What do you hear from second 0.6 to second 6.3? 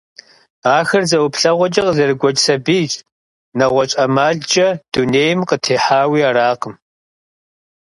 Ахэр зэ ӀуплъэгъуэкӀэ къызэрыгуэкӀ сабийщ, нэгъуэщӀ ӀэмалкӀэ дунейм къытехьауи